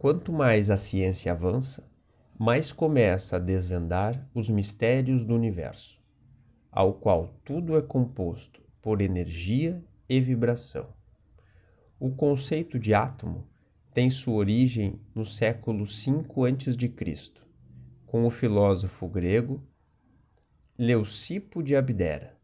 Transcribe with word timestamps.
Quanto 0.00 0.32
mais 0.32 0.70
a 0.70 0.78
ciência 0.78 1.30
avança, 1.30 1.86
mais 2.38 2.72
começa 2.72 3.36
a 3.36 3.38
desvendar 3.38 4.26
os 4.34 4.48
mistérios 4.48 5.26
do 5.26 5.34
universo, 5.34 6.00
ao 6.72 6.94
qual 6.94 7.34
tudo 7.44 7.76
é 7.76 7.82
composto 7.82 8.62
por 8.80 9.02
energia 9.02 9.84
e 10.08 10.18
vibração. 10.18 10.88
O 11.98 12.10
conceito 12.10 12.78
de 12.78 12.94
átomo 12.94 13.46
tem 13.92 14.08
sua 14.08 14.36
origem 14.36 14.98
no 15.14 15.26
século 15.26 15.84
V 15.84 16.46
a.C., 16.48 17.32
com 18.06 18.24
o 18.24 18.30
filósofo 18.30 19.06
grego 19.06 19.62
Leucipo 20.78 21.62
de 21.62 21.76
Abdera. 21.76 22.38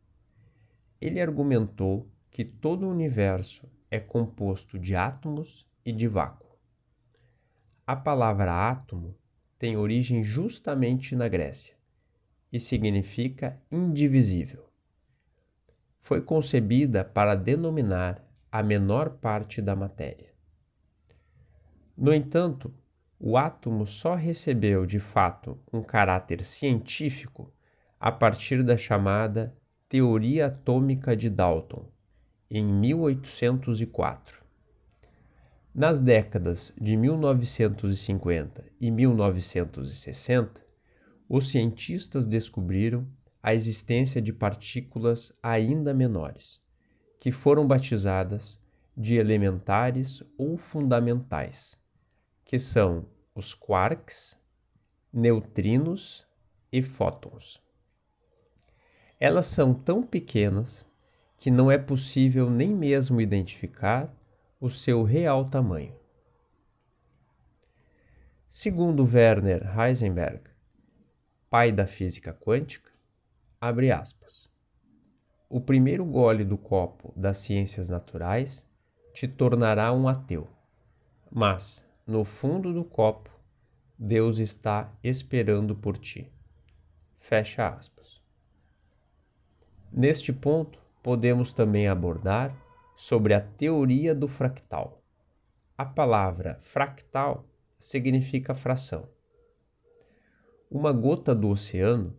Ele 1.00 1.23
argumentou 1.23 2.07
que 2.30 2.45
todo 2.45 2.84
o 2.84 2.91
universo 2.91 3.66
é 3.91 3.98
composto 3.98 4.79
de 4.79 4.95
átomos 4.95 5.66
e 5.86 5.91
de 5.91 6.07
vácuo. 6.07 6.45
A 7.89 7.95
palavra 7.95 8.53
átomo 8.53 9.14
tem 9.61 9.76
origem 9.76 10.21
justamente 10.21 11.14
na 11.14 11.29
Grécia 11.29 11.72
e 12.53 12.58
significa 12.58 13.63
indivisível. 13.71 14.68
Foi 16.00 16.21
concebida 16.21 17.04
para 17.04 17.36
denominar 17.36 18.21
a 18.50 18.61
menor 18.61 19.11
parte 19.11 19.63
da 19.63 19.77
matéria. 19.77 20.32
No 21.96 22.13
entanto, 22.13 22.75
o 23.21 23.36
átomo 23.36 23.86
só 23.86 24.16
recebeu 24.16 24.85
de 24.85 24.99
fato 24.99 25.57
um 25.72 25.80
caráter 25.80 26.44
científico 26.44 27.55
a 28.00 28.11
partir 28.11 28.64
da 28.64 28.77
chamada 28.77 29.57
Teoria 29.89 30.46
Atômica 30.46 31.16
de 31.16 31.30
Dalton, 31.30 31.86
em 32.50 32.64
1804. 32.64 34.45
Nas 35.78 36.00
décadas 36.00 36.72
de 36.80 36.97
1950 36.97 38.64
e 38.80 38.91
1960, 38.91 40.58
os 41.28 41.48
cientistas 41.48 42.27
descobriram 42.27 43.06
a 43.42 43.52
existência 43.52 44.22
de 44.22 44.32
partículas 44.32 45.34
ainda 45.42 45.92
menores, 45.92 46.58
que 47.20 47.30
foram 47.30 47.66
batizadas 47.66 48.58
de 48.97 49.16
elementares 49.16 50.22
ou 50.38 50.56
fundamentais, 50.56 51.78
que 52.42 52.58
são 52.58 53.04
os 53.34 53.52
quarks, 53.52 54.34
neutrinos 55.12 56.27
e 56.72 56.80
fótons. 56.80 57.62
Elas 59.20 59.44
são 59.44 59.74
tão 59.74 60.02
pequenas 60.02 60.86
que 61.36 61.50
não 61.50 61.70
é 61.70 61.77
possível 61.77 62.48
nem 62.48 62.74
mesmo 62.74 63.20
identificar 63.20 64.10
o 64.58 64.70
seu 64.70 65.02
real 65.02 65.50
tamanho. 65.50 65.94
Segundo 68.48 69.04
Werner 69.04 69.78
Heisenberg, 69.78 70.40
pai 71.50 71.70
da 71.70 71.86
física 71.86 72.32
quântica, 72.32 72.90
abre 73.60 73.92
aspas. 73.92 74.48
O 75.50 75.60
primeiro 75.60 76.06
gole 76.06 76.42
do 76.42 76.56
copo 76.56 77.12
das 77.14 77.36
ciências 77.36 77.90
naturais 77.90 78.66
te 79.12 79.28
tornará 79.28 79.92
um 79.92 80.08
ateu, 80.08 80.48
mas, 81.30 81.84
no 82.06 82.24
fundo 82.24 82.72
do 82.72 82.82
copo, 82.82 83.30
Deus 83.98 84.38
está 84.38 84.91
esperando 85.04 85.76
por 85.76 85.98
ti. 85.98 86.32
Fecha 87.18 87.68
aspas. 87.68 88.22
Neste 89.92 90.32
ponto, 90.32 90.78
podemos 91.02 91.52
também 91.52 91.88
abordar 91.88 92.56
sobre 92.97 93.34
a 93.34 93.41
teoria 93.41 94.14
do 94.14 94.27
fractal. 94.27 95.02
A 95.77 95.84
palavra 95.84 96.58
fractal 96.62 97.44
significa 97.78 98.55
fração. 98.55 99.06
Uma 100.70 100.92
gota 100.92 101.34
do 101.34 101.50
oceano 101.50 102.16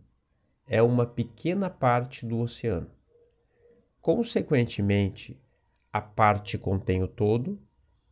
é 0.66 0.80
uma 0.80 1.04
pequena 1.04 1.68
parte 1.68 2.24
do 2.24 2.38
oceano. 2.38 2.88
Consequentemente, 4.00 5.36
a 5.92 6.00
parte 6.00 6.56
contém 6.56 7.02
o 7.02 7.08
todo 7.08 7.58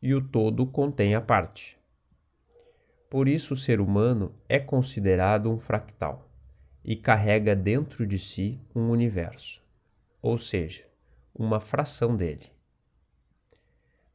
e 0.03 0.13
o 0.13 0.21
todo 0.21 0.67
contém 0.67 1.15
a 1.15 1.21
parte. 1.21 1.79
Por 3.09 3.29
isso, 3.29 3.55
o 3.55 3.57
ser 3.57 3.81
humano 3.81 4.35
é 4.49 4.59
considerado 4.59 5.51
um 5.51 5.57
fractal 5.57 6.29
e 6.85 6.97
carrega 6.97 7.55
dentro 7.55 8.05
de 8.05 8.19
si 8.19 8.61
um 8.75 8.91
universo, 8.91 9.63
ou 10.21 10.37
seja, 10.37 10.85
uma 11.35 11.61
fração 11.61 12.17
dele. 12.17 12.56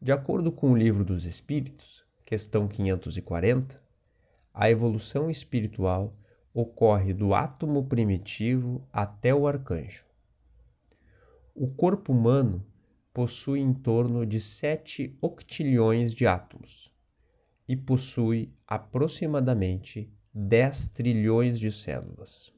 De 0.03 0.12
acordo 0.12 0.51
com 0.51 0.72
o 0.72 0.75
Livro 0.75 1.06
dos 1.06 1.25
Espíritos, 1.25 2.03
questão 2.25 2.67
540, 2.67 3.79
a 4.51 4.67
evolução 4.67 5.29
espiritual 5.29 6.17
ocorre 6.51 7.13
do 7.13 7.35
átomo 7.35 7.85
primitivo 7.85 8.84
até 8.91 9.31
o 9.31 9.45
arcanjo. 9.45 10.03
O 11.53 11.67
corpo 11.67 12.13
humano 12.13 12.66
possui 13.13 13.59
em 13.59 13.72
torno 13.72 14.25
de 14.25 14.39
7 14.39 15.16
octilhões 15.22 16.16
de 16.16 16.25
átomos 16.25 16.91
e 17.68 17.75
possui 17.78 18.51
aproximadamente 18.66 20.12
10 20.33 20.88
trilhões 20.88 21.59
de 21.59 21.72
células. 21.72 22.51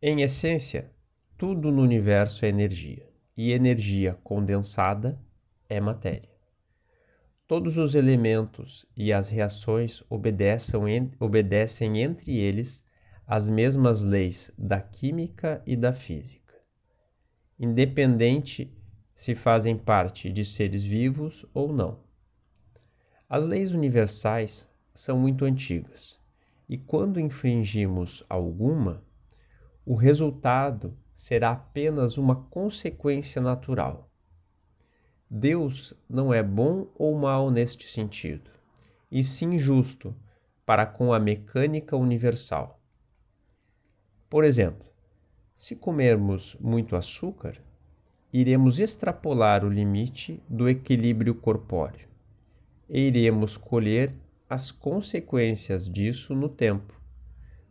Em 0.00 0.22
essência, 0.22 0.92
tudo 1.36 1.72
no 1.72 1.82
universo 1.82 2.44
é 2.44 2.48
energia, 2.48 3.08
e 3.38 3.52
energia 3.52 4.18
condensada 4.24 5.16
é 5.68 5.80
matéria. 5.80 6.28
Todos 7.46 7.78
os 7.78 7.94
elementos 7.94 8.84
e 8.96 9.12
as 9.12 9.28
reações 9.28 10.02
obedecem, 10.10 12.02
entre 12.02 12.36
eles 12.36 12.84
as 13.24 13.48
mesmas 13.48 14.02
leis 14.02 14.50
da 14.58 14.80
química 14.80 15.62
e 15.64 15.76
da 15.76 15.92
física, 15.92 16.56
independente 17.60 18.76
se 19.14 19.36
fazem 19.36 19.78
parte 19.78 20.32
de 20.32 20.44
seres 20.44 20.82
vivos 20.82 21.46
ou 21.54 21.72
não. 21.72 22.00
As 23.28 23.44
leis 23.44 23.72
universais 23.72 24.68
são 24.92 25.16
muito 25.16 25.44
antigas, 25.44 26.18
e 26.68 26.76
quando 26.76 27.20
infringimos 27.20 28.24
alguma, 28.28 29.00
o 29.86 29.94
resultado 29.94 30.98
será 31.18 31.50
apenas 31.50 32.16
uma 32.16 32.36
consequência 32.44 33.42
natural. 33.42 34.08
Deus 35.28 35.92
não 36.08 36.32
é 36.32 36.44
bom 36.44 36.86
ou 36.94 37.18
mal 37.18 37.50
neste 37.50 37.90
sentido, 37.90 38.48
e 39.10 39.24
sim 39.24 39.58
justo 39.58 40.14
para 40.64 40.86
com 40.86 41.12
a 41.12 41.18
mecânica 41.18 41.96
universal. 41.96 42.80
Por 44.30 44.44
exemplo, 44.44 44.86
se 45.56 45.74
comermos 45.74 46.56
muito 46.60 46.94
açúcar, 46.94 47.60
iremos 48.32 48.78
extrapolar 48.78 49.64
o 49.64 49.68
limite 49.68 50.40
do 50.48 50.68
equilíbrio 50.68 51.34
corpóreo 51.34 52.06
e 52.88 53.00
iremos 53.00 53.56
colher 53.56 54.14
as 54.48 54.70
consequências 54.70 55.90
disso 55.90 56.32
no 56.32 56.48
tempo 56.48 56.98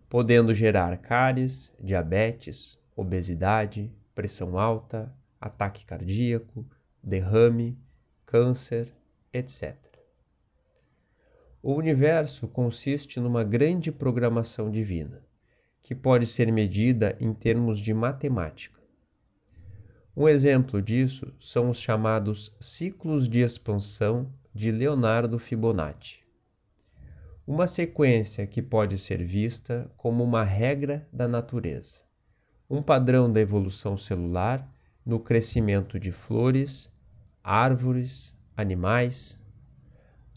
podendo 0.09 0.53
gerar 0.53 0.97
cáries, 0.97 1.73
diabetes, 1.79 2.77
obesidade, 2.97 3.89
pressão 4.13 4.57
alta, 4.57 5.15
ataque 5.39 5.85
cardíaco, 5.85 6.65
derrame, 7.01 7.77
câncer, 8.25 8.93
etc. 9.31 9.77
O 11.63 11.73
universo 11.75 12.47
consiste 12.47 13.19
numa 13.19 13.43
grande 13.43 13.91
programação 13.91 14.69
divina, 14.69 15.23
que 15.81 15.95
pode 15.95 16.27
ser 16.27 16.51
medida 16.51 17.15
em 17.19 17.33
termos 17.33 17.79
de 17.79 17.93
matemática. 17.93 18.81
Um 20.15 20.27
exemplo 20.27 20.81
disso 20.81 21.33
são 21.39 21.69
os 21.69 21.79
chamados 21.79 22.53
ciclos 22.59 23.29
de 23.29 23.39
expansão 23.39 24.29
de 24.53 24.71
Leonardo 24.71 25.39
Fibonacci 25.39 26.27
uma 27.47 27.65
sequência 27.65 28.45
que 28.45 28.61
pode 28.61 28.97
ser 28.97 29.23
vista 29.23 29.89
como 29.95 30.21
uma 30.21 30.43
regra 30.43 31.07
da 31.13 31.29
natureza, 31.29 32.01
um 32.69 32.81
padrão 32.81 33.31
da 33.31 33.39
evolução 33.39 33.97
celular 33.97 34.69
no 35.05 35.19
crescimento 35.19 35.97
de 35.97 36.11
flores, 36.11 36.91
árvores, 37.41 38.35
animais, 38.57 39.39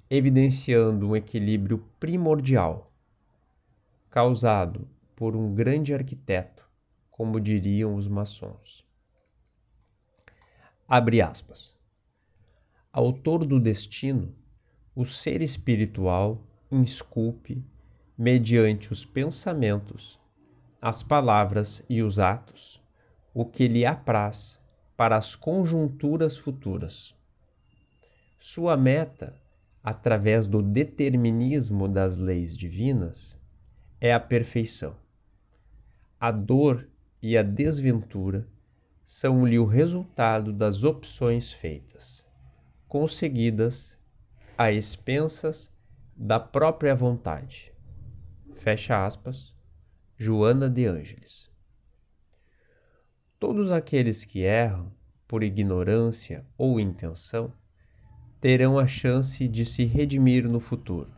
evidenciando 0.08 1.08
um 1.08 1.16
equilíbrio 1.16 1.78
primordial, 1.98 2.92
causado 4.08 4.86
por 5.16 5.34
um 5.34 5.54
grande 5.54 5.92
arquiteto, 5.92 6.68
como 7.10 7.40
diriam 7.40 7.96
os 7.96 8.06
maçons. 8.06 8.84
Abre 10.86 11.20
aspas. 11.20 11.76
Autor 12.92 13.44
do 13.44 13.58
destino, 13.60 14.34
o 14.94 15.04
ser 15.04 15.42
espiritual 15.42 16.40
insculpe, 16.70 17.64
mediante 18.16 18.92
os 18.92 19.04
pensamentos, 19.04 20.20
as 20.80 21.02
palavras 21.02 21.82
e 21.88 22.02
os 22.02 22.18
atos, 22.18 22.82
o 23.34 23.44
que 23.44 23.68
lhe 23.68 23.84
apraz 23.84 24.60
para 24.96 25.16
as 25.16 25.34
conjunturas 25.34 26.36
futuras. 26.36 27.14
Sua 28.38 28.76
meta 28.76 29.40
através 29.82 30.46
do 30.46 30.62
determinismo 30.62 31.88
das 31.88 32.16
leis 32.16 32.56
divinas, 32.56 33.38
é 34.00 34.12
a 34.12 34.20
perfeição. 34.20 34.94
A 36.18 36.30
dor 36.30 36.86
e 37.22 37.36
a 37.36 37.42
desventura 37.42 38.46
são-lhe 39.04 39.58
o 39.58 39.64
resultado 39.64 40.52
das 40.52 40.84
opções 40.84 41.50
feitas, 41.50 42.24
conseguidas 42.86 43.98
a 44.56 44.70
expensas 44.70 45.72
da 46.14 46.38
própria 46.38 46.94
vontade. 46.94 47.72
Fecha 48.56 49.06
aspas, 49.06 49.54
Joana 50.22 50.68
de 50.68 50.84
Ângeles. 50.84 51.48
Todos 53.38 53.72
aqueles 53.72 54.22
que 54.22 54.40
erram 54.40 54.92
por 55.26 55.42
ignorância 55.42 56.44
ou 56.58 56.78
intenção 56.78 57.50
terão 58.38 58.78
a 58.78 58.86
chance 58.86 59.48
de 59.48 59.64
se 59.64 59.86
redimir 59.86 60.46
no 60.46 60.60
futuro 60.60 61.10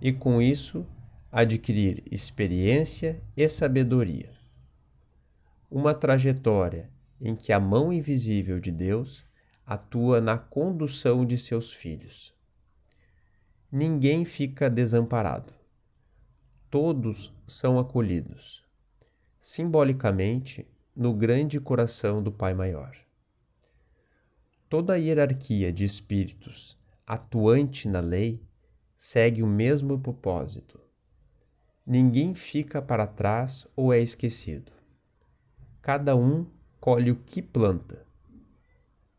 e, 0.00 0.12
com 0.12 0.40
isso, 0.40 0.86
adquirir 1.32 2.04
experiência 2.08 3.20
e 3.36 3.48
sabedoria. 3.48 4.30
Uma 5.68 5.92
trajetória 5.92 6.88
em 7.20 7.34
que 7.34 7.52
a 7.52 7.58
mão 7.58 7.92
invisível 7.92 8.60
de 8.60 8.70
Deus 8.70 9.26
atua 9.66 10.20
na 10.20 10.38
condução 10.38 11.26
de 11.26 11.36
seus 11.36 11.72
filhos. 11.72 12.32
Ninguém 13.68 14.24
fica 14.24 14.70
desamparado. 14.70 15.65
Todos 16.70 17.32
são 17.46 17.78
acolhidos, 17.78 18.64
simbolicamente, 19.40 20.66
no 20.94 21.14
grande 21.14 21.60
coração 21.60 22.22
do 22.22 22.32
Pai 22.32 22.54
Maior. 22.54 22.96
Toda 24.68 24.94
a 24.94 24.96
hierarquia 24.96 25.72
de 25.72 25.84
espíritos 25.84 26.76
atuante 27.06 27.88
na 27.88 28.00
lei 28.00 28.42
segue 28.96 29.42
o 29.42 29.46
mesmo 29.46 29.98
propósito. 30.00 30.80
Ninguém 31.86 32.34
fica 32.34 32.82
para 32.82 33.06
trás 33.06 33.66
ou 33.76 33.92
é 33.92 34.00
esquecido. 34.00 34.72
Cada 35.80 36.16
um 36.16 36.46
colhe 36.80 37.12
o 37.12 37.16
que 37.16 37.40
planta, 37.40 38.04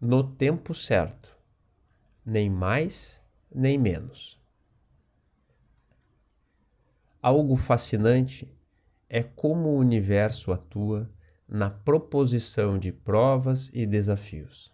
no 0.01 0.23
tempo 0.35 0.73
certo, 0.73 1.35
nem 2.25 2.49
mais 2.49 3.21
nem 3.53 3.77
menos. 3.77 4.38
Algo 7.22 7.56
fascinante 7.56 8.48
é 9.10 9.24
como 9.24 9.69
o 9.69 9.78
universo 9.78 10.52
atua 10.52 11.10
na 11.48 11.69
proposição 11.69 12.78
de 12.78 12.92
provas 12.92 13.72
e 13.74 13.86
desafios. 13.86 14.72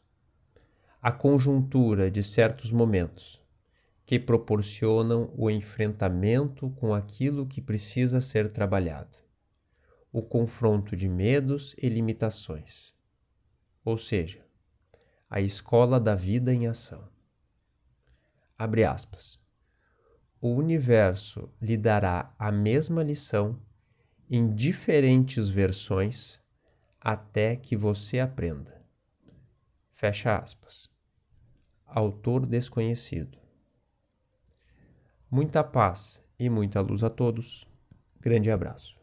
A 1.01 1.11
conjuntura 1.11 2.11
de 2.11 2.23
certos 2.23 2.71
momentos 2.71 3.41
que 4.05 4.19
proporcionam 4.19 5.33
o 5.37 5.49
enfrentamento 5.49 6.69
com 6.71 6.93
aquilo 6.93 7.47
que 7.47 7.61
precisa 7.61 8.19
ser 8.19 8.51
trabalhado, 8.51 9.17
o 10.11 10.21
confronto 10.21 10.97
de 10.97 11.07
medos 11.07 11.73
e 11.77 11.87
limitações, 11.87 12.93
ou 13.85 13.97
seja, 13.97 14.45
a 15.29 15.39
escola 15.39 15.99
da 15.99 16.13
vida 16.13 16.53
em 16.53 16.67
ação. 16.67 17.07
Abre 18.57 18.83
aspas. 18.83 19.42
O 20.43 20.49
universo 20.55 21.49
lhe 21.61 21.77
dará 21.77 22.35
a 22.37 22.51
mesma 22.51 23.01
lição 23.01 23.57
em 24.29 24.53
diferentes 24.53 25.47
versões 25.47 26.37
até 26.99 27.55
que 27.55 27.77
você 27.77 28.19
aprenda. 28.19 28.83
Fecha 29.93 30.35
aspas. 30.35 30.89
Autor 31.85 32.45
desconhecido. 32.45 33.37
Muita 35.31 35.63
paz 35.63 36.21
e 36.37 36.49
muita 36.49 36.81
luz 36.81 37.05
a 37.05 37.09
todos. 37.09 37.65
Grande 38.19 38.51
abraço. 38.51 38.99